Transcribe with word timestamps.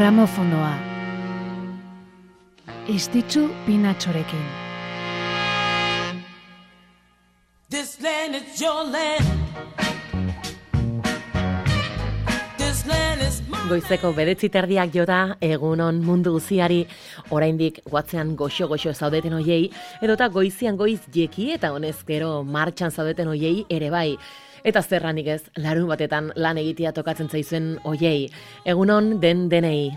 Gramofonoa. 0.00 0.78
Estitzu 2.88 3.42
pinatxorekin. 3.66 4.46
This 7.68 8.00
land 8.00 8.34
is 8.34 8.62
your 8.62 8.88
land. 8.88 9.28
Goizeko 13.68 14.14
bedetzi 14.16 14.48
terdiak 14.48 14.94
jota 14.96 15.36
egunon 15.44 16.00
mundu 16.02 16.32
guziari 16.38 16.80
oraindik 17.30 17.82
guatzean 17.84 18.32
goxo-goxo 18.40 18.94
zaudeten 18.94 19.36
hoiei 19.36 19.68
edota 20.02 20.26
goizian 20.32 20.80
goiz 20.80 21.02
jeki 21.12 21.52
eta 21.58 21.74
honezkero 21.76 22.38
martxan 22.42 22.90
zaudeten 22.90 23.28
hoiei 23.28 23.66
ere 23.68 23.90
bai. 23.92 24.16
Eta 24.64 24.82
zerranik 24.82 25.26
ez, 25.26 25.42
larun 25.56 25.88
batetan 25.88 26.32
lan 26.36 26.60
egitea 26.60 26.92
tokatzen 26.92 27.30
zaizuen 27.30 27.78
oiei. 27.84 28.28
Egunon 28.68 29.18
den 29.20 29.48
denei. 29.48 29.90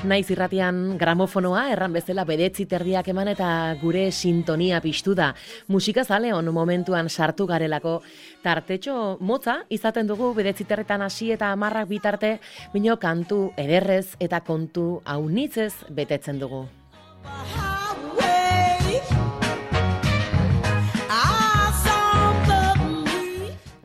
Naiz 0.00 0.30
irratian 0.32 0.96
gramofonoa 0.98 1.66
erran 1.70 1.92
bezala 1.92 2.24
bedetzi 2.24 2.64
terdiak 2.66 3.10
eman 3.12 3.28
eta 3.34 3.76
gure 3.82 4.06
sintonia 4.10 4.80
piztu 4.80 5.12
da. 5.14 5.28
Musika 5.68 6.02
zale 6.04 6.32
on 6.34 6.48
momentuan 6.56 7.10
sartu 7.12 7.46
garelako 7.46 8.00
tartetxo 8.42 9.18
motza 9.20 9.60
izaten 9.68 10.08
dugu 10.08 10.32
bedetzi 10.34 10.64
terretan 10.64 11.04
hasi 11.06 11.30
eta 11.36 11.52
amarrak 11.52 11.86
bitarte, 11.92 12.38
bino 12.72 12.96
kantu 12.96 13.52
ederrez 13.60 14.16
eta 14.18 14.40
kontu 14.40 15.02
haunitzez 15.04 15.74
betetzen 15.90 16.40
dugu. 16.40 16.64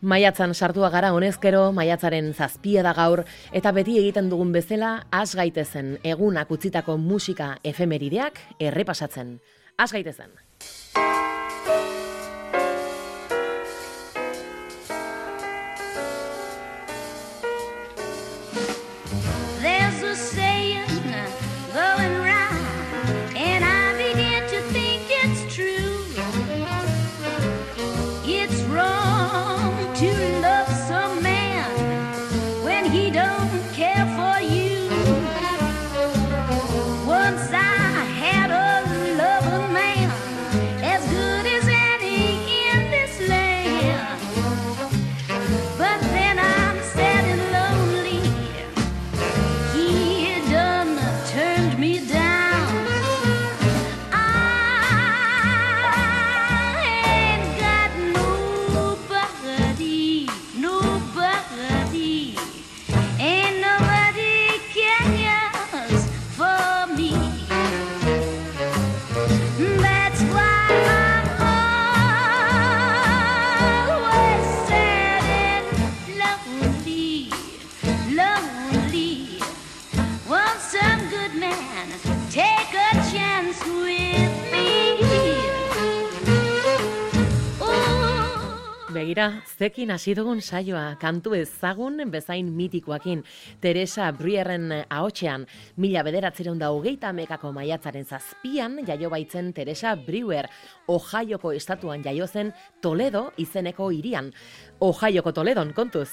Maiatzan 0.05 0.51
sartua 0.53 0.91
gara 0.93 1.09
honezkero, 1.15 1.71
maiatzaren 1.73 2.27
zazpia 2.37 2.83
da 2.85 2.91
gaur, 2.93 3.23
eta 3.57 3.71
beti 3.73 3.95
egiten 3.97 4.29
dugun 4.29 4.51
bezala, 4.53 4.91
az 5.09 5.33
gaitezen 5.33 5.95
egunak 6.05 6.51
utzitako 6.53 6.99
musika 7.01 7.55
efemerideak 7.65 8.37
errepasatzen. 8.61 9.39
Az 9.81 9.97
gaitezen. 9.97 10.29
Zekin 89.65 89.89
hasi 89.89 90.13
dugun 90.13 90.43
saioa, 90.45 90.93
kantu 91.01 91.31
ezagun 91.33 91.97
bezain 92.13 92.51
mitikoakin, 92.53 93.23
Teresa 93.61 94.11
Brierren 94.13 94.67
ahotxean, 94.93 95.47
mila 95.81 96.03
bederatzeron 96.05 96.59
da 96.61 96.69
hogeita 96.69 97.09
mekako 97.17 97.49
maiatzaren 97.55 98.05
zazpian, 98.05 98.77
jaio 98.85 99.09
baitzen 99.09 99.49
Teresa 99.57 99.95
Brewer, 99.95 100.45
Ohioko 100.85 101.49
estatuan 101.57 102.03
jaio 102.05 102.27
zen 102.27 102.51
Toledo 102.81 103.31
izeneko 103.41 103.89
irian. 103.89 104.29
Ohioko 104.85 105.33
Toledon, 105.33 105.73
kontuz. 105.73 106.11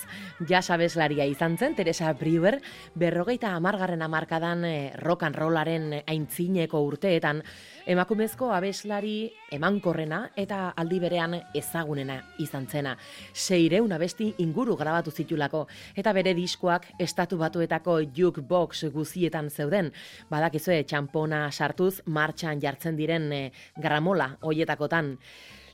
Ja 0.49 0.63
sabeslaria 0.63 1.27
izan 1.29 1.59
zen, 1.59 1.75
Teresa 1.77 2.15
Brewer, 2.17 2.57
berrogeita 2.95 3.53
amargarren 3.59 4.01
amarkadan 4.01 4.65
eh, 4.65 4.93
rock 5.03 5.29
and 5.29 5.37
rollaren 5.37 5.91
aintzineko 6.07 6.81
urteetan, 6.89 7.43
emakumezko 7.87 8.51
abeslari 8.55 9.31
emankorrena 9.53 10.21
eta 10.39 10.73
aldi 10.79 10.99
berean 11.03 11.35
ezagunena 11.55 12.19
izan 12.39 12.67
zena. 12.67 12.97
Seire 13.33 13.81
abesti 13.95 14.35
inguru 14.39 14.77
grabatu 14.77 15.11
zitulako, 15.11 15.67
eta 15.97 16.13
bere 16.13 16.35
diskoak 16.35 16.87
estatu 16.99 17.39
batuetako 17.39 18.01
jukebox 18.15 18.85
guzietan 18.93 19.51
zeuden, 19.51 19.93
badakizue 20.31 20.83
txampona 20.85 21.51
sartuz 21.51 22.03
martxan 22.07 22.61
jartzen 22.61 22.97
diren 22.97 23.33
eh, 23.33 23.51
gramola 23.77 24.37
hoietakotan. 24.43 25.17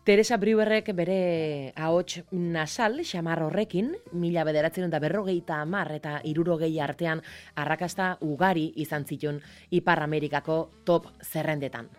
Teresa 0.08 0.38
Brewerrek 0.40 0.86
bere 0.96 1.74
ahots 1.76 2.22
nasal, 2.32 3.02
xamar 3.04 3.42
horrekin, 3.44 3.90
mila 4.16 4.40
bederatzen 4.48 4.88
da 4.88 5.02
berrogeita 5.04 5.58
amar 5.60 5.92
eta 5.98 6.14
irurogei 6.24 6.70
artean 6.80 7.20
arrakasta 7.60 8.14
ugari 8.24 8.70
izan 8.86 9.04
zitun 9.04 9.42
Ipar 9.68 10.00
Amerikako 10.06 10.56
top 10.88 11.12
zerrendetan. 11.20 11.92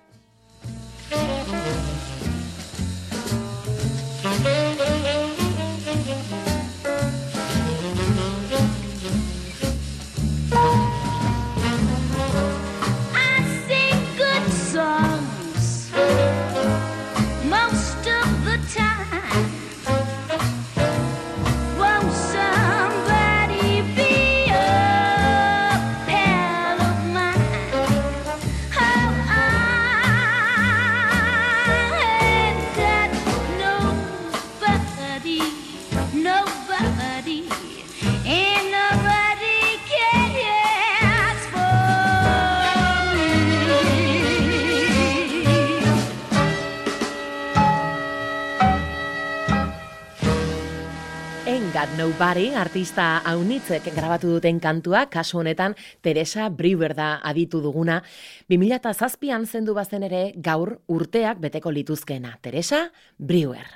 Nobody 52.00 52.54
artista 52.56 53.18
haunitzek 53.28 53.90
grabatu 53.92 54.30
duten 54.38 54.62
kantua, 54.64 55.02
kasu 55.12 55.42
honetan 55.42 55.76
Teresa 56.00 56.48
Brewer 56.48 56.94
da 56.96 57.10
aditu 57.28 57.60
duguna. 57.60 58.00
2007an 58.48 59.44
zendu 59.44 59.76
bazen 59.76 60.08
ere 60.08 60.24
gaur 60.40 60.78
urteak 60.88 61.44
beteko 61.44 61.76
lituzkena. 61.76 62.38
Teresa 62.40 62.86
Brewer. 63.18 63.68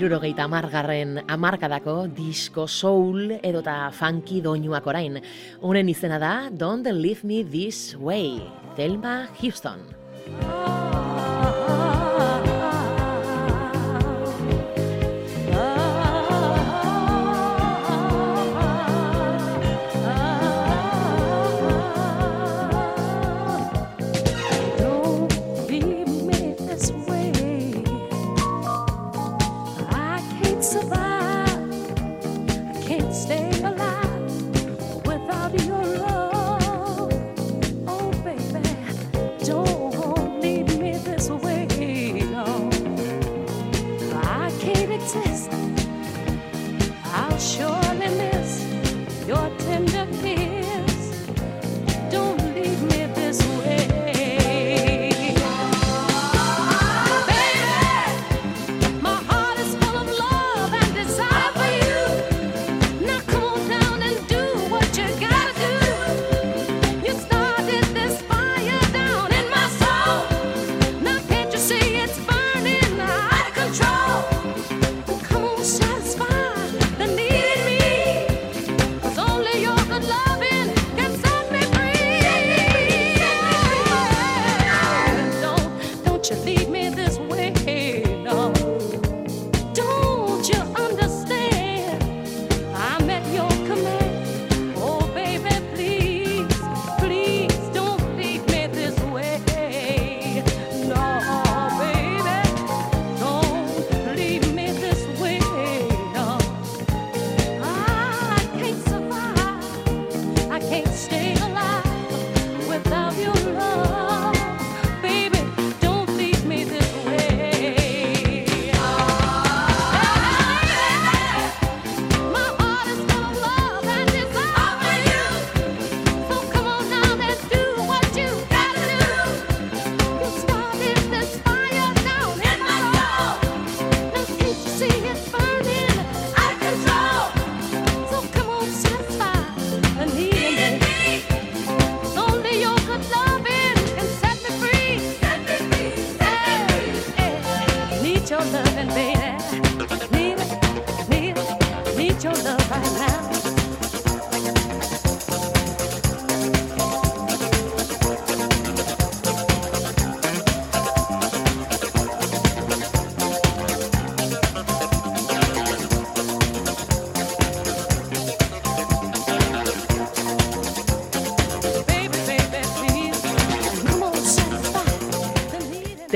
Irurogeita 0.00 0.46
amargarren 0.48 1.18
amarkadako 1.28 2.06
disco 2.16 2.64
soul 2.64 3.34
edota 3.44 3.90
funky 3.92 4.40
doinuak 4.40 4.88
orain. 4.88 5.18
Honen 5.60 5.92
izena 5.92 6.16
da 6.16 6.32
Don't 6.48 6.88
Leave 6.88 7.20
Me 7.20 7.44
This 7.44 7.92
Way, 8.00 8.40
Thelma 8.80 9.28
Houston. 9.42 9.84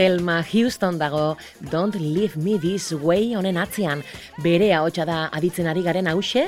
Thelma 0.05 0.43
Houston 0.43 0.99
dago 0.99 1.39
Don't 1.71 1.95
Leave 1.95 2.37
Me 2.37 2.59
This 2.59 2.93
Way 2.93 3.33
honen 3.39 3.57
atzean. 3.57 4.03
Bere 4.45 4.67
ahotsa 4.77 5.07
da 5.09 5.31
aditzen 5.33 5.65
ari 5.71 5.81
garen 5.81 6.11
hause, 6.13 6.43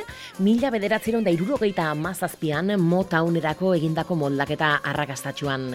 mila 0.44 0.68
bederatzeron 0.74 1.24
da 1.24 1.32
irurogeita 1.32 1.86
mazazpian 1.96 2.74
motaunerako 2.76 3.70
egindako 3.78 4.18
moldaketa 4.20 4.74
arrakastatxuan. 4.92 5.70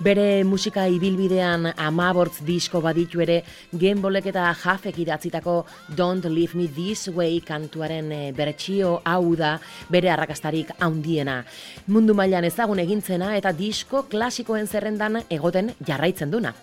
Bere 0.00 0.46
musika 0.48 0.86
ibilbidean 0.88 1.74
amabortz 1.76 2.38
disko 2.46 2.80
baditu 2.80 3.20
ere 3.20 3.42
genbolek 3.76 4.30
eta 4.32 4.46
jafek 4.62 5.02
idatzitako 5.04 5.58
Don't 5.92 6.24
Leave 6.24 6.56
Me 6.56 6.70
This 6.72 7.10
Way 7.12 7.42
kantuaren 7.44 8.08
eh, 8.16 8.30
bertxio 8.32 9.02
hau 9.04 9.34
da 9.36 9.58
bere 9.92 10.08
arrakastarik 10.08 10.72
haundiena. 10.78 11.42
Mundu 11.92 12.16
mailan 12.16 12.48
ezagun 12.48 12.80
egintzena 12.80 13.34
eta 13.36 13.52
disko 13.52 14.06
klasikoen 14.08 14.72
zerrendan 14.72 15.20
egoten 15.28 15.74
jarraitzen 15.84 16.32
duna. 16.32 16.54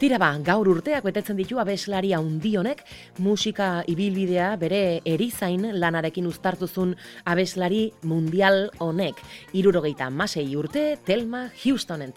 Tira 0.00 0.16
ba, 0.16 0.30
gaur 0.40 0.64
urteak 0.72 1.04
betetzen 1.04 1.36
ditu 1.36 1.58
abeslaria 1.60 2.22
hundionek, 2.24 2.78
musika 3.20 3.82
ibilbidea 3.92 4.54
bere 4.56 4.80
erizain 5.04 5.66
lanarekin 5.76 6.30
uztartuzun 6.30 6.94
abeslari 7.28 7.82
mundial 8.08 8.70
honek. 8.80 9.20
Irurogeita 9.52 10.08
masei 10.08 10.46
urte, 10.56 10.94
Telma 11.04 11.50
Houston 11.66 12.08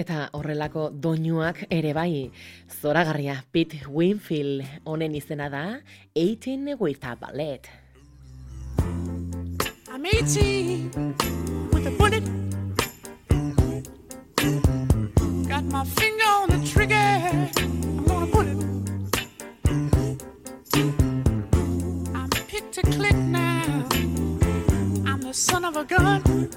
Eta 0.00 0.30
horrelako 0.32 0.86
doinuak 0.96 1.58
ere 1.68 1.90
bai, 1.92 2.30
zoragarria 2.80 3.34
Pete 3.52 3.82
Winfield 3.84 4.64
honen 4.88 5.12
izena 5.18 5.50
da, 5.52 5.64
18 6.16 6.78
with 6.80 7.04
a 7.04 7.16
ballet. 7.20 7.60
I'm 9.92 10.06
18 10.06 10.90
with 11.72 11.86
a 11.86 11.90
bullet. 11.98 12.24
Got 15.46 15.64
my 15.64 15.84
finger 15.84 16.30
on 16.32 16.48
the 16.48 16.60
trigger. 16.64 16.96
I'm 16.96 18.04
gonna 18.06 18.26
pull 18.32 18.48
it 18.48 18.56
I'm 22.14 22.30
picked 22.48 22.72
to 22.72 22.82
click 22.82 23.16
now 23.16 23.86
I'm 25.04 25.20
the 25.20 25.34
son 25.34 25.66
of 25.66 25.76
a 25.76 25.84
gun 25.84 26.50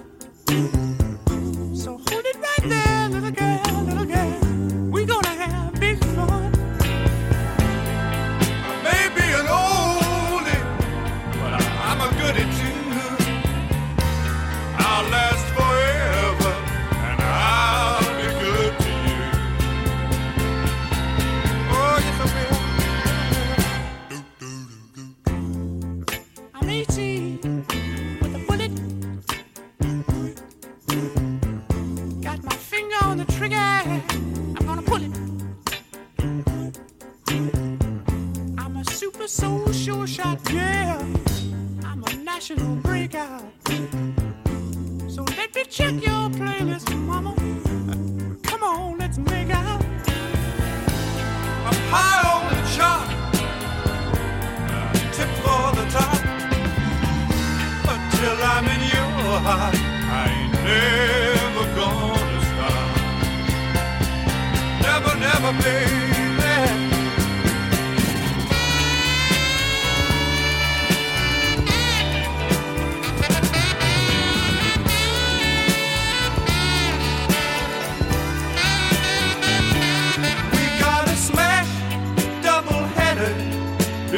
check 45.73 46.02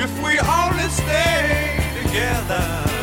if 0.06 0.24
we 0.24 0.38
only 0.40 0.88
stay 0.90 1.82
together. 2.04 2.95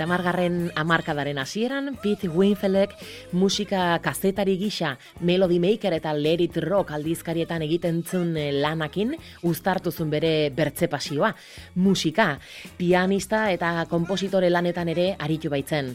Irurogeita 0.00 0.06
margarren 0.06 0.70
amarkadaren 0.76 1.38
hasieran, 1.38 1.96
Pete 2.00 2.28
Winfelek 2.28 2.94
musika 3.32 3.98
kazetari 4.00 4.56
gisa 4.56 4.96
Melody 5.20 5.58
Maker 5.60 5.92
eta 5.92 6.14
Let 6.14 6.40
It 6.40 6.56
Rock 6.56 6.94
aldizkarietan 6.96 7.60
egiten 7.66 8.00
zuen 8.02 8.32
lanakin, 8.62 9.12
uztartuzun 9.42 10.08
bere 10.08 10.48
bertze 10.56 10.88
pasioa. 10.88 11.34
Musika, 11.74 12.38
pianista 12.78 13.50
eta 13.52 13.84
kompositore 13.90 14.48
lanetan 14.48 14.88
ere 14.88 15.16
aritu 15.18 15.50
baitzen. 15.52 15.92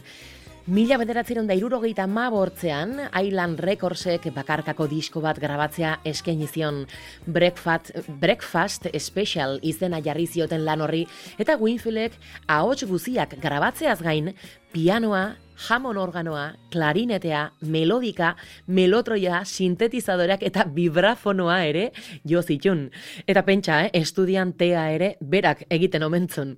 Mila 0.66 0.96
bederatzeron 0.98 1.46
da 1.46 1.54
irurogeita 1.54 2.08
ma 2.10 2.24
bortzean, 2.26 2.96
Island 3.14 3.60
Recordsek 3.62 4.24
bakarkako 4.34 4.88
disko 4.90 5.20
bat 5.22 5.38
grabatzea 5.38 5.92
eskaini 6.10 6.48
zion. 6.50 6.80
Breakfast, 7.22 7.92
Breakfast 8.18 8.88
Special 8.98 9.60
izena 9.62 10.00
jarri 10.02 10.26
zioten 10.26 10.64
lan 10.66 10.82
horri, 10.82 11.04
eta 11.38 11.54
Winfieldek 11.60 12.18
ahots 12.50 12.82
guziak 12.82 13.38
grabatzeaz 13.38 14.00
gain, 14.02 14.32
pianoa, 14.76 15.36
jamon 15.56 15.96
organoa, 15.96 16.54
klarinetea, 16.70 17.52
melodika, 17.62 18.34
melotroia, 18.66 19.40
sintetizadoreak 19.44 20.42
eta 20.44 20.66
vibrafonoa 20.72 21.62
ere 21.64 21.86
jo 22.28 22.42
zitun. 22.42 22.90
Eta 23.26 23.42
pentsa, 23.46 23.80
eh, 23.86 23.90
estudiantea 24.02 24.84
ere 24.92 25.16
berak 25.20 25.64
egiten 25.70 26.02
omentzun. 26.02 26.56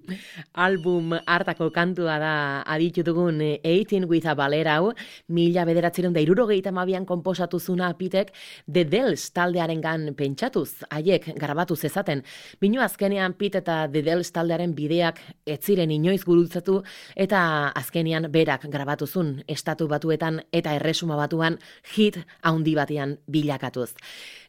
Album 0.54 1.14
hartako 1.26 1.70
kantua 1.70 2.18
da 2.18 2.62
aditu 2.66 3.04
dugun 3.04 3.40
18 3.62 4.08
with 4.08 4.26
a 4.26 4.34
ballet 4.34 4.66
hau, 4.66 4.92
mila 5.28 5.64
bederatzeron 5.64 6.12
da 6.12 6.20
irurogeita 6.20 6.72
mabian 6.72 7.06
komposatu 7.06 7.60
zuna 7.60 7.88
apitek 7.88 8.32
The 8.66 8.84
Dells 8.84 9.30
taldearen 9.30 9.80
gan 9.80 10.14
pentsatuz, 10.14 10.82
haiek 10.90 11.34
grabatu 11.38 11.76
zezaten. 11.76 12.24
Bino 12.60 12.82
azkenean 12.82 13.34
Pit 13.34 13.54
eta 13.54 13.86
The 13.88 14.02
Dells 14.02 14.32
taldearen 14.32 14.74
bideak 14.74 15.20
ez 15.46 15.60
ziren 15.62 15.90
inoiz 15.90 16.24
gurutzatu 16.24 16.82
eta 17.14 17.72
azkenean 18.08 18.32
berak 18.32 18.64
grabatuzun 18.70 19.42
estatu 19.48 19.88
batuetan 19.88 20.40
eta 20.52 20.74
erresuma 20.74 21.16
batuan 21.16 21.58
hit 21.96 22.18
haundi 22.42 22.74
batean 22.74 23.18
bilakatuz. 23.26 23.94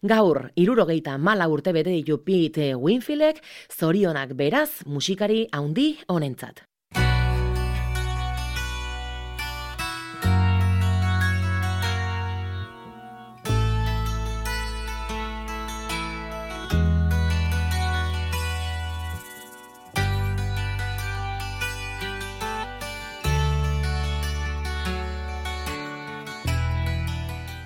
Gaur, 0.03 0.51
irurogeita 0.55 1.17
mala 1.17 1.47
urte 1.47 1.73
bete 1.73 1.91
ditu 1.91 2.23
Pete 2.23 2.75
Winfieldek, 2.75 3.41
zorionak 3.69 4.33
beraz 4.35 4.85
musikari 4.85 5.47
haundi 5.51 5.97
honentzat. 6.07 6.68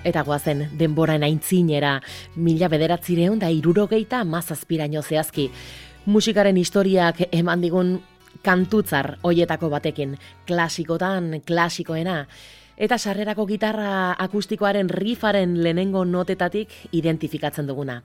Eta 0.04 0.22
goazen 0.22 0.66
denboran 0.78 1.24
aintzinera, 1.24 1.98
mila 2.36 2.68
bederatzireun 2.68 3.38
da 3.40 3.48
irurogeita 3.50 4.24
mazazpiraino 4.24 5.02
zehazki. 5.02 5.48
Musikaren 6.06 6.58
historiak 6.60 7.22
eman 7.32 7.64
digun 7.64 7.94
kantutzar 8.44 9.14
hoietako 9.22 9.70
batekin, 9.72 10.18
klasikotan, 10.46 11.40
klasikoena, 11.46 12.26
eta 12.76 12.98
sarrerako 12.98 13.46
gitarra 13.46 14.12
akustikoaren 14.18 14.90
rifaren 14.90 15.56
lehenengo 15.62 16.04
notetatik 16.04 16.74
identifikatzen 16.92 17.66
duguna. 17.66 18.02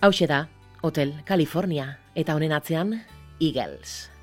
Hau 0.00 0.12
da, 0.28 0.46
Hotel 0.82 1.14
California, 1.24 1.98
eta 2.14 2.34
honen 2.34 2.52
atzean, 2.52 3.00
Eagles. 3.40 4.17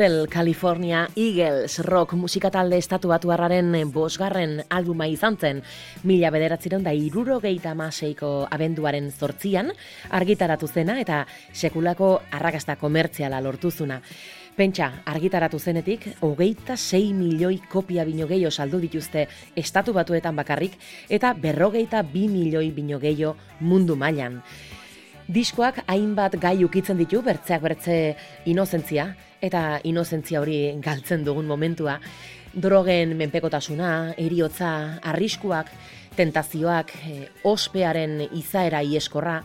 Hotel 0.00 0.28
California 0.30 1.10
Eagles 1.14 1.78
rock 1.84 2.14
musikatalde 2.16 2.78
estatu 2.80 3.10
batuarraren 3.10 3.74
bosgarren 3.92 4.62
albuma 4.72 5.04
izan 5.12 5.36
zen, 5.36 5.60
mila 6.08 6.30
bederatziron 6.32 6.80
da 6.86 6.94
irurogeita 6.96 7.74
maseiko 7.76 8.30
abenduaren 8.48 9.10
zortzian, 9.12 9.68
argitaratu 10.08 10.72
zena 10.72 10.96
eta 11.02 11.26
sekulako 11.52 12.14
arrakasta 12.32 12.78
komertziala 12.80 13.42
lortuzuna. 13.44 14.00
Pentsa, 14.56 14.90
argitaratu 15.04 15.60
zenetik, 15.60 16.08
hogeita 16.24 16.80
6 16.80 17.12
milioi 17.20 17.60
kopia 17.68 18.08
bino 18.08 18.24
gehiago 18.24 18.50
saldu 18.50 18.80
dituzte 18.80 19.28
estatu 19.54 19.92
batuetan 19.92 20.32
bakarrik, 20.32 20.80
eta 21.10 21.34
berrogeita 21.34 22.00
2 22.00 22.28
milioi 22.32 22.70
bino 22.72 22.98
gehiago 23.04 23.36
mundu 23.60 24.00
mailan. 24.00 24.40
Diskoak 25.30 25.84
hainbat 25.86 26.40
gai 26.40 26.64
ukitzen 26.64 26.96
ditu 26.98 27.20
bertzeak 27.22 27.60
bertze 27.62 27.96
inozentzia 28.50 29.12
eta 29.40 29.80
inozentzia 29.84 30.40
hori 30.40 30.58
galtzen 30.82 31.24
dugun 31.24 31.46
momentua. 31.46 31.98
Drogen 32.52 33.16
menpekotasuna, 33.16 34.14
eriotza, 34.18 35.00
arriskuak, 35.02 35.70
tentazioak, 36.16 36.94
eh, 37.06 37.28
ospearen 37.44 38.20
izaera 38.32 38.82
ieskorra, 38.82 39.40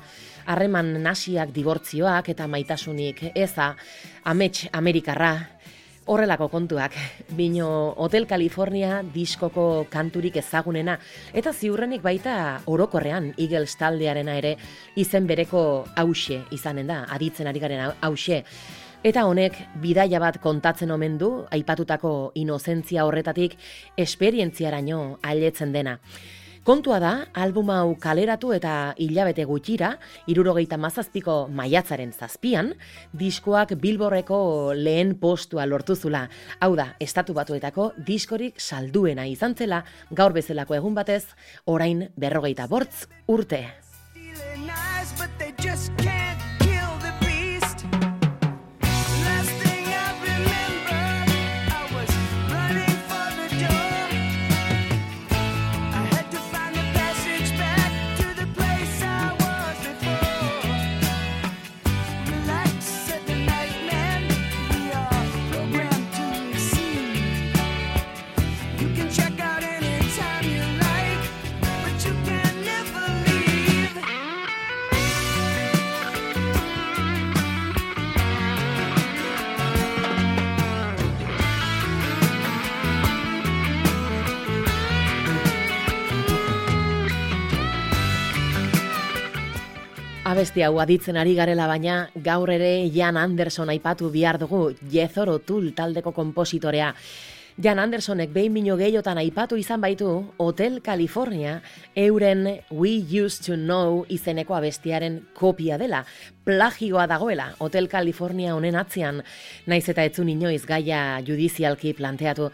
harreman 0.45 1.01
nasiak 1.03 1.51
dibortzioak 1.53 2.29
eta 2.29 2.47
maitasunik 2.47 3.31
eza, 3.33 3.75
amets 4.23 4.67
Amerikarra, 4.71 5.35
Horrelako 6.05 6.51
kontuak, 6.53 6.93
bino 7.33 7.95
Hotel 7.97 8.27
California 8.29 8.99
diskoko 9.01 9.87
kanturik 9.89 10.35
ezagunena, 10.37 10.99
eta 11.33 11.49
ziurrenik 11.49 12.03
baita 12.03 12.35
orokorrean 12.69 13.31
Eagles 13.41 13.73
taldearena 13.79 14.35
ere 14.37 14.51
izen 15.01 15.25
bereko 15.25 15.63
hause 15.97 16.43
izanen 16.53 16.93
da, 16.93 16.99
aditzen 17.09 17.49
ari 17.49 17.63
garen 17.63 17.81
hause. 18.05 18.43
Eta 19.05 19.27
honek 19.29 19.59
bidaia 19.83 20.17
bat 20.17 20.39
kontatzen 20.41 20.89
omen 20.89 21.19
du, 21.21 21.27
aipatutako 21.53 22.31
inozentzia 22.41 23.03
horretatik 23.05 23.53
esperientziaraino 24.01 25.19
ailetzen 25.21 25.75
dena. 25.75 25.99
Kontua 26.65 26.97
da, 26.97 27.11
album 27.37 27.69
hau 27.69 27.91
kaleratu 28.01 28.49
eta 28.55 28.95
hilabete 28.97 29.45
gutxira, 29.45 29.91
irurogeita 30.25 30.79
mazazpiko 30.81 31.35
maiatzaren 31.53 32.15
zazpian, 32.17 32.71
diskoak 33.13 33.75
bilborreko 33.77 34.73
lehen 34.73 35.13
postua 35.21 35.67
lortuzula. 35.69 36.23
Hau 36.65 36.73
da, 36.73 36.95
estatu 36.97 37.37
batuetako 37.37 37.91
diskorik 38.07 38.57
salduena 38.57 39.27
izan 39.29 39.53
zela, 39.53 39.83
gaur 40.09 40.33
bezalako 40.33 40.81
egun 40.81 40.97
batez, 40.97 41.27
orain 41.69 42.07
berrogeita 42.17 42.65
bortz 42.65 43.05
urte. 43.29 43.67
Abesti 90.45 90.61
hau 90.61 90.75
aditzen 90.77 91.17
ari 91.17 91.31
garela 91.33 91.65
baina 91.65 91.93
gaur 92.21 92.51
ere 92.53 92.91
Jan 92.93 93.17
Anderson 93.17 93.71
aipatu 93.73 94.11
bihar 94.13 94.37
dugu 94.37 94.75
Jezoro 94.91 95.39
Tull 95.39 95.71
taldeko 95.73 96.11
kompositorea. 96.13 96.91
Jan 97.57 97.79
Andersonek 97.81 98.29
behin 98.29 98.53
mino 98.53 98.75
gehiotan 98.77 99.17
aipatu 99.17 99.57
izan 99.57 99.81
baitu 99.81 100.11
Hotel 100.37 100.83
California 100.85 101.63
euren 101.95 102.45
We 102.69 102.91
Used 103.23 103.47
to 103.47 103.57
Know 103.57 104.05
izeneko 104.07 104.53
abestiaren 104.53 105.23
kopia 105.33 105.79
dela. 105.81 106.03
Plagioa 106.43 107.07
dagoela 107.09 107.55
Hotel 107.57 107.89
California 107.89 108.53
honen 108.53 108.77
atzean, 108.77 109.23
naiz 109.65 109.89
eta 109.89 110.05
etzun 110.05 110.29
inoiz 110.29 110.67
gaia 110.69 111.23
judizialki 111.25 111.95
planteatu. 111.97 112.51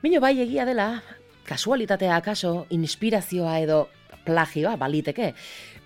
Mino 0.00 0.24
bai 0.24 0.38
egia 0.40 0.64
dela, 0.64 1.02
kasualitatea 1.44 2.16
akaso, 2.16 2.64
inspirazioa 2.70 3.60
edo 3.60 3.90
plagioa 4.26 4.74
baliteke. 4.76 5.32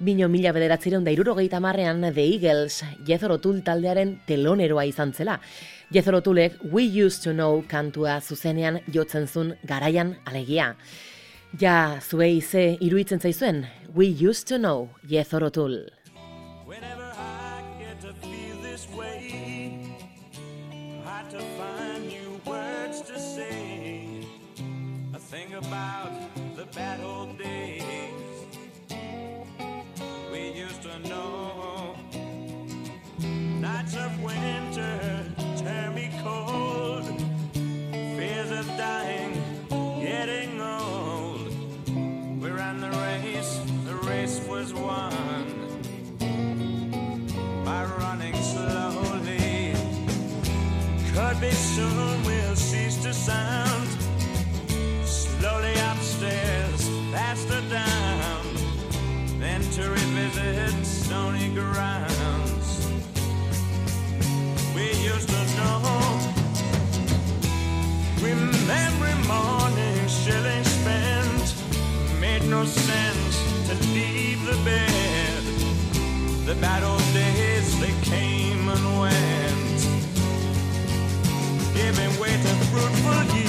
Bino 0.00 0.29
mila 0.33 0.55
bederatzireun 0.57 1.05
da 1.05 1.12
irurogeita 1.12 1.61
marrean 1.61 2.00
The 2.09 2.24
Eagles 2.24 2.81
Jezoro 3.07 3.38
Tull 3.38 3.61
taldearen 3.62 4.16
teloneroa 4.26 4.87
izan 4.88 5.12
zela. 5.12 5.38
Jezoro 5.92 6.22
Tullek 6.22 6.59
We 6.72 6.87
Used 7.05 7.24
to 7.24 7.35
Know 7.37 7.62
kantua 7.68 8.20
zuzenean 8.20 8.81
jotzen 8.88 9.26
zun 9.29 9.55
garaian 9.62 10.16
alegia. 10.24 10.74
Ja, 11.59 11.98
zuei 12.00 12.40
ze 12.40 12.76
iruitzen 12.81 13.20
zaizuen, 13.20 13.66
We 13.94 14.07
Used 14.07 14.48
to 14.48 14.59
Know 14.59 14.88
Jezoro 15.03 15.50
Tull. 15.50 15.90
Whenever 16.66 17.00
revisit 60.37 60.87
stony 60.87 61.49
grounds. 61.55 62.87
We 64.75 64.93
used 65.03 65.29
to 65.29 65.43
know. 65.57 65.81
Remember 68.23 69.12
mornings 69.27 70.12
shilling 70.25 70.64
spent 70.64 71.55
made 72.21 72.45
no 72.49 72.64
sense 72.64 73.69
to 73.69 73.75
leave 73.93 74.45
the 74.45 74.59
bed. 74.64 75.43
The 76.47 76.55
bad 76.61 76.83
old 76.83 77.07
days, 77.14 77.81
they 77.81 77.95
came 78.03 78.69
and 78.69 79.01
went, 79.01 79.81
giving 81.75 82.21
way 82.21 82.33
to 82.33 82.55
fruitful 82.71 83.39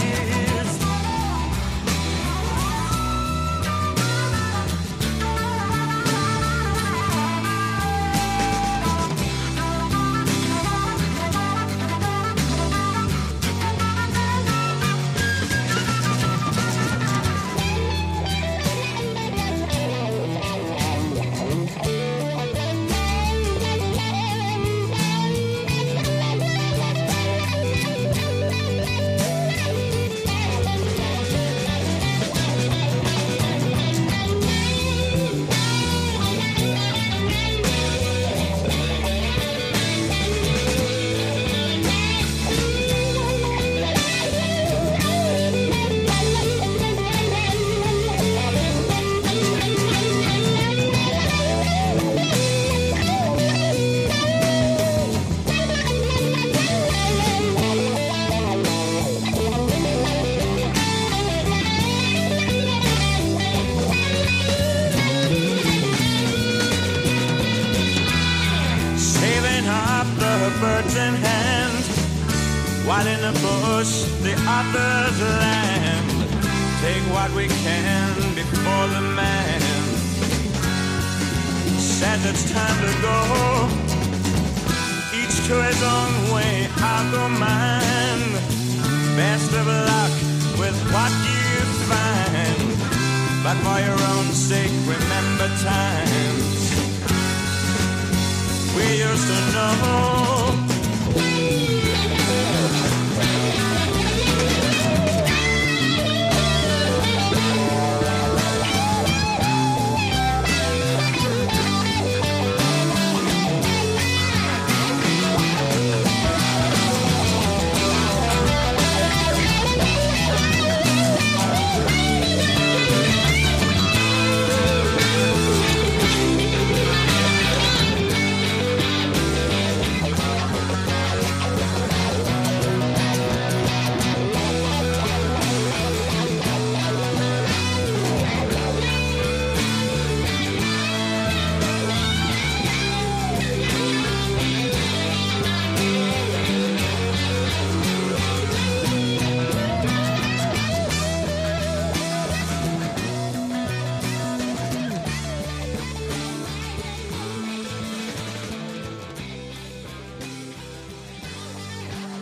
Oh. 99.64 100.11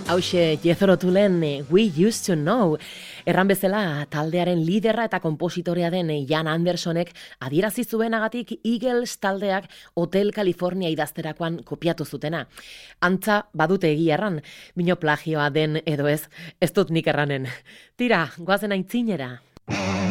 Hauxe, 0.09 0.57
Jethro 0.63 0.97
Tulen, 0.97 1.43
eh, 1.43 1.63
We 1.69 1.83
Used 1.95 2.25
to 2.25 2.33
Know. 2.33 2.79
Erran 3.29 3.47
bezala, 3.47 4.07
taldearen 4.09 4.63
liderra 4.65 5.05
eta 5.05 5.19
kompositorea 5.21 5.91
den 5.93 6.09
eh, 6.09 6.23
Jan 6.25 6.49
Andersonek 6.49 7.11
adierazi 7.45 7.85
zuenagatik 7.85 8.55
Eagles 8.63 9.19
taldeak 9.21 9.69
Hotel 9.93 10.33
California 10.33 10.89
idazterakoan 10.89 11.61
kopiatu 11.61 12.09
zutena. 12.09 12.47
Antza 13.05 13.43
badute 13.53 13.93
egia 13.93 14.17
erran, 14.17 14.41
bino 14.73 14.97
plagioa 14.97 15.51
den 15.53 15.83
edo 15.85 16.09
ez, 16.09 16.23
ez 16.59 16.73
dut 16.73 16.89
nik 16.89 17.05
erranen. 17.05 17.45
Tira, 17.95 18.31
goazen 18.39 18.73
aintzinera. 18.73 19.35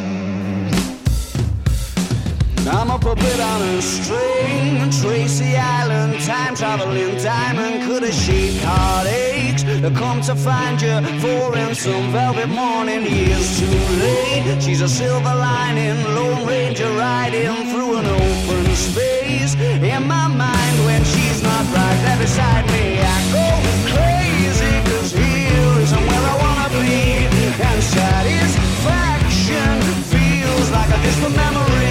I'm 2.70 2.90
a 2.90 2.98
puppet 2.98 3.40
on 3.40 3.62
a 3.62 3.80
string, 3.80 4.90
Tracy 4.90 5.56
Island, 5.56 6.20
time 6.20 6.54
traveling 6.54 7.16
diamond. 7.16 7.84
Could 7.84 8.02
a 8.02 8.12
sheep 8.12 8.60
heartaches. 8.60 9.62
to 9.80 9.90
come 9.90 10.20
to 10.22 10.34
find 10.34 10.80
you 10.82 11.00
for 11.20 11.56
in 11.56 11.74
some 11.74 12.12
velvet 12.12 12.48
morning. 12.48 13.04
Years 13.06 13.58
too 13.58 13.70
late. 14.04 14.62
She's 14.62 14.82
a 14.82 14.88
silver 14.88 15.34
lining, 15.34 15.96
Lone 16.14 16.46
Ranger 16.46 16.90
riding 16.92 17.54
through 17.70 17.96
an 18.00 18.06
open 18.06 18.76
space. 18.76 19.54
In 19.54 20.06
my 20.06 20.28
mind, 20.28 20.76
when 20.84 21.02
she's 21.04 21.42
not 21.42 21.64
right 21.72 21.98
there 22.04 22.18
beside 22.18 22.66
me, 22.66 23.00
I 23.00 23.18
go 23.32 23.48
crazy. 23.94 24.74
Cause 24.90 25.12
here 25.12 25.80
isn't 25.84 26.06
where 26.10 26.24
I 26.32 26.36
wanna 26.44 26.68
be. 26.84 27.28
And 27.68 27.82
satisfaction 27.82 29.80
feels 30.12 30.70
like 30.70 30.90
a 30.90 30.98
distant 31.02 31.34
memory. 31.34 31.87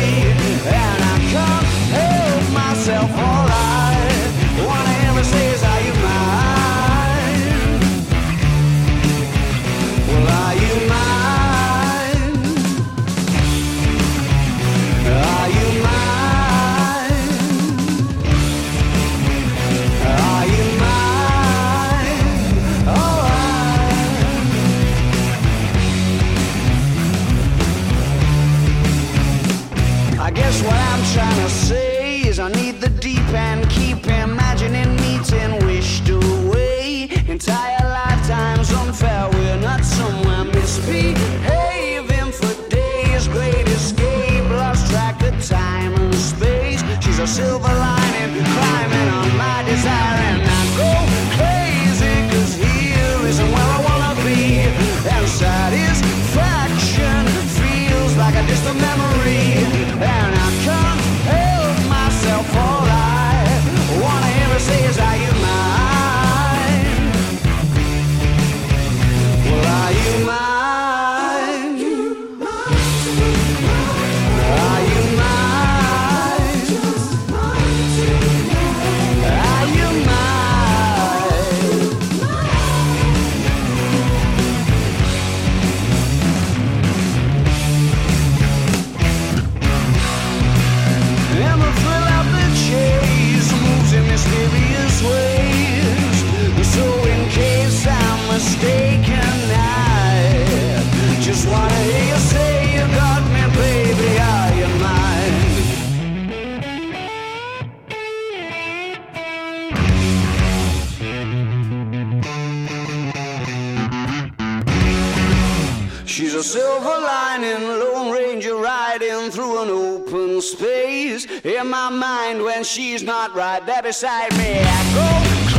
when 122.58 122.64
she's 122.64 123.04
not 123.04 123.36
right 123.36 123.64
there 123.68 123.84
beside 123.84 124.36
me. 124.36 124.60
I 124.60 125.52
go. 125.52 125.57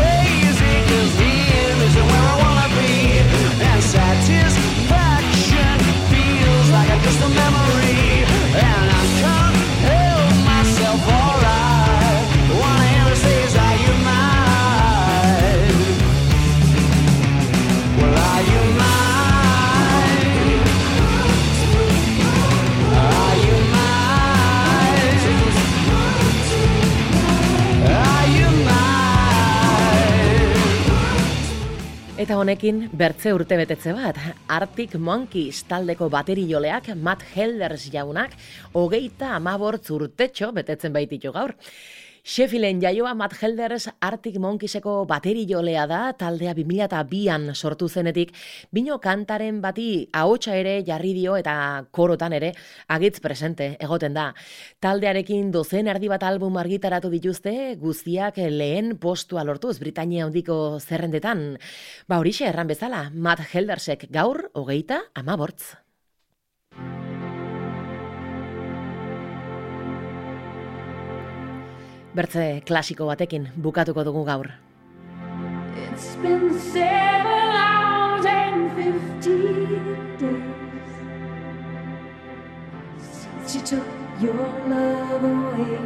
Honekin 32.48 32.86
bertze 32.96 33.34
urte 33.36 33.58
betetze 33.60 33.92
bat, 33.92 34.16
Arctic 34.48 34.94
Monkeys 34.96 35.58
taldeko 35.68 36.06
baterijoleak 36.08 36.94
Matt 36.96 37.20
Helders 37.34 37.90
jaunak 37.92 38.32
hogeita 38.72 39.34
amabortz 39.36 39.90
urtetxo 39.92 40.48
betetzen 40.56 40.94
baititu 40.94 41.34
gaur. 41.34 41.52
Sheffielden 42.28 42.82
jaioa 42.82 43.14
Matt 43.16 43.38
Helders 43.40 43.86
Arctic 44.04 44.34
Monkeyseko 44.36 45.06
baterijolea 45.08 45.86
da, 45.88 46.00
taldea 46.12 46.52
2002an 46.58 47.54
sortu 47.54 47.88
zenetik, 47.88 48.34
bino 48.70 48.98
kantaren 49.00 49.62
bati 49.64 49.86
ahotsa 50.12 50.58
ere 50.60 50.74
jarri 50.84 51.14
dio 51.16 51.38
eta 51.40 51.54
korotan 51.90 52.36
ere 52.36 52.52
agitz 52.98 53.22
presente 53.24 53.70
egoten 53.80 54.12
da. 54.20 54.26
Taldearekin 54.84 55.48
dozen 55.56 55.88
erdi 55.88 56.12
bat 56.12 56.28
album 56.28 56.60
argitaratu 56.60 57.08
dituzte, 57.16 57.56
guztiak 57.80 58.44
lehen 58.60 58.98
postua 59.00 59.48
lortuz 59.48 59.78
Britania 59.80 60.28
handiko 60.28 60.76
zerrendetan. 60.84 61.54
Ba 62.12 62.20
horixe 62.20 62.44
erran 62.52 62.68
bezala, 62.68 63.06
Matt 63.08 63.54
Heldersek 63.54 64.10
gaur 64.12 64.50
hogeita 64.52 65.06
amabortz. 65.16 65.87
Bertze 72.18 72.62
klasiko 72.66 73.06
batekin 73.06 73.44
bukatuko 73.62 74.02
dugu 74.02 74.24
gaur. 74.26 74.48
It's 75.82 76.16
been 76.16 76.50
seven 76.58 77.52
hours 77.54 78.26
and 78.26 78.74
days 79.22 80.18
since 82.98 83.54
you 83.54 83.62
took 83.62 83.86
your 84.20 84.34
love 84.66 85.22
away. 85.22 85.78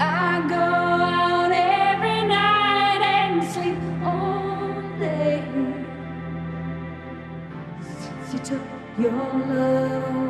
I 0.00 0.48
go 0.48 0.64
out 0.64 1.52
every 1.52 2.24
night 2.24 3.02
and 3.04 3.44
sleep 3.52 3.76
all 4.02 4.80
day 4.98 5.44
since 7.84 8.32
you 8.32 8.38
took 8.38 8.64
your 8.96 9.12
love 9.12 10.16
away. 10.16 10.25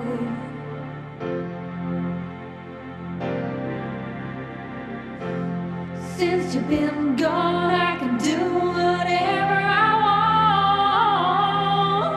You've 6.57 6.69
been 6.69 7.17
gone, 7.17 7.75
I 7.75 7.97
can 7.99 8.17
do 8.17 8.39
whatever 8.55 9.59
I 9.79 9.81
want. 10.05 12.17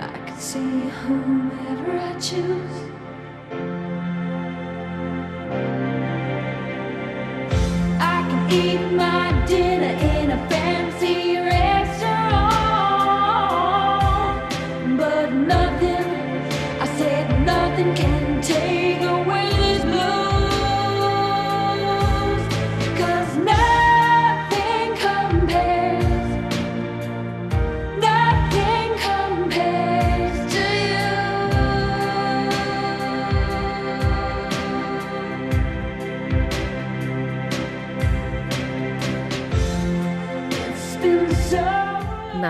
I 0.00 0.02
can 0.26 0.38
see 0.38 0.80
whomever 1.00 1.98
I 1.98 2.12
choose. 2.20 2.76
I 7.98 8.22
can 8.28 8.50
eat 8.52 8.92
my 8.92 9.32
dinner 9.46 10.05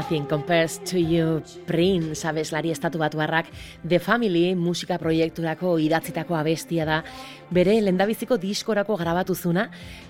Nothing 0.06 0.28
compares 0.28 0.78
to 0.84 1.00
you, 1.00 1.42
Prince, 1.66 2.28
abeslari 2.28 2.70
estatu 2.70 2.94
batuarrak, 3.00 3.48
The 3.82 3.98
Family 3.98 4.54
musika 4.54 5.00
proiekturako 5.02 5.80
idatzitako 5.82 6.36
abestia 6.38 6.84
da, 6.86 7.00
bere 7.50 7.74
lendabiziko 7.82 8.38
diskorako 8.38 8.94
grabatu 9.00 9.34
zuna, 9.34 9.64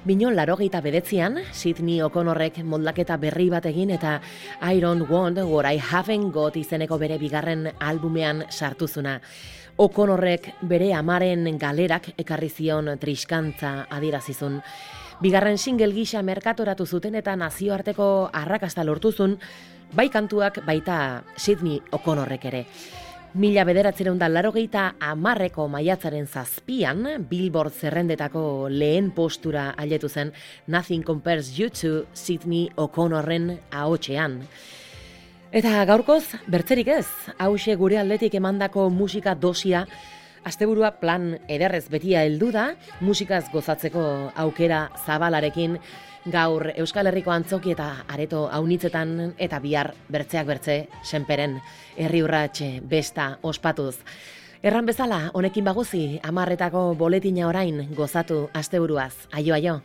bino 0.04 0.28
larogeita 0.28 0.82
bedetzian, 0.84 1.40
Sidney 1.50 2.02
O'Connorrek 2.04 2.60
moldaketa 2.60 3.16
berri 3.16 3.48
bat 3.48 3.64
egin 3.72 3.94
eta 3.96 4.20
I 4.60 4.84
don't 4.84 5.08
want 5.08 5.40
what 5.48 5.64
I 5.64 5.80
haven't 5.80 6.28
got 6.30 6.60
izeneko 6.60 6.98
bere 7.00 7.16
bigarren 7.16 7.70
albumean 7.80 8.44
sartu 8.50 8.86
zuna. 8.86 9.22
O'Connorrek 9.76 10.54
bere 10.64 10.94
amaren 10.96 11.58
galerak 11.60 12.06
ekarri 12.16 12.48
zion 12.48 12.88
triskantza 12.96 13.86
adierazizun. 13.92 14.62
Bigarren 15.20 15.58
single 15.58 15.92
gisa 15.92 16.22
merkatoratu 16.24 16.86
zuten 16.86 17.14
eta 17.20 17.34
nazioarteko 17.36 18.06
arrakasta 18.32 18.84
lortuzun, 18.88 19.36
bai 19.92 20.08
kantuak 20.08 20.62
baita 20.64 21.24
Sidney 21.36 21.82
O'Connorrek 21.92 22.46
ere. 22.48 22.62
Mila 23.36 23.66
bederatzeron 23.68 24.16
da 24.16 24.30
larogeita 24.32 24.86
amarreko 25.10 25.66
maiatzaren 25.68 26.24
zazpian, 26.24 27.04
Billboard 27.28 27.76
zerrendetako 27.76 28.70
lehen 28.72 29.10
postura 29.12 29.74
ailetu 29.76 30.08
zen 30.08 30.32
Nothing 30.66 31.04
Compares 31.04 31.52
You 31.58 31.68
to 31.68 32.06
Sidney 32.14 32.70
O'Connorren 32.76 33.58
ahotxean. 33.70 34.40
Eta 35.56 35.86
gaurkoz, 35.88 36.34
bertzerik 36.52 36.90
ez, 36.92 37.06
hause 37.40 37.72
gure 37.80 37.96
aldetik 37.96 38.34
emandako 38.36 38.90
musika 38.92 39.32
dosia, 39.32 39.86
Asteburua 40.46 40.90
plan 41.00 41.30
ederrez 41.48 41.88
betia 41.90 42.20
heldu 42.26 42.50
da, 42.52 42.66
musikaz 43.00 43.46
gozatzeko 43.50 44.02
aukera 44.36 44.82
zabalarekin 45.06 45.78
gaur 46.30 46.68
Euskal 46.76 47.08
Herriko 47.08 47.32
antzoki 47.32 47.72
eta 47.72 47.88
areto 48.06 48.44
haunitzetan 48.52 49.32
eta 49.42 49.58
bihar 49.64 49.94
bertzeak 50.12 50.46
bertze 50.46 50.78
senperen 51.02 51.56
herri 51.96 52.22
urratxe 52.22 52.82
besta 52.84 53.38
ospatuz. 53.42 53.96
Erran 54.62 54.86
bezala, 54.86 55.30
honekin 55.32 55.64
baguzi, 55.64 56.20
amarretako 56.22 56.90
boletina 57.00 57.48
orain 57.48 57.88
gozatu 57.96 58.44
asteburuaz. 58.52 59.14
Aio, 59.32 59.56
aio. 59.56 59.80